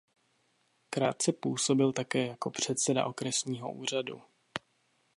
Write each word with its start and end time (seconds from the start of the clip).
Krátce 0.89 1.33
působil 1.33 1.93
také 1.93 2.27
jako 2.27 2.51
přednosta 2.51 3.05
okresního 3.05 3.71
úřadu. 3.73 4.21